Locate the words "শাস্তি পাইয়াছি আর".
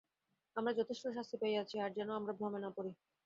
1.15-1.91